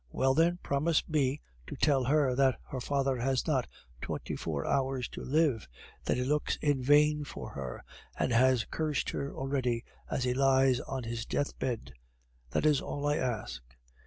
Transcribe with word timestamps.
Well, 0.11 0.33
then, 0.33 0.57
promise 0.63 1.07
me 1.07 1.41
to 1.67 1.75
tell 1.75 2.05
her 2.05 2.33
that 2.33 2.57
her 2.71 2.81
father 2.81 3.17
has 3.17 3.45
not 3.45 3.67
twenty 4.01 4.35
four 4.35 4.65
hours 4.65 5.07
to 5.09 5.21
live; 5.21 5.67
that 6.05 6.17
he 6.17 6.23
looks 6.23 6.55
in 6.55 6.81
vain 6.81 7.23
for 7.23 7.51
her, 7.51 7.83
and 8.17 8.31
has 8.33 8.65
cursed 8.71 9.11
her 9.11 9.31
already 9.31 9.85
as 10.09 10.23
he 10.23 10.33
lies 10.33 10.79
on 10.79 11.03
his 11.03 11.27
deathbed, 11.27 11.93
that 12.49 12.65
is 12.65 12.81
all 12.81 13.05
I 13.05 13.17
ask." 13.17 13.61